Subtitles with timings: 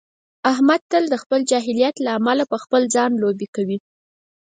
[0.51, 3.77] احمد تل د خپل جاهلیت له امله په خپل ځان لوبې کوي.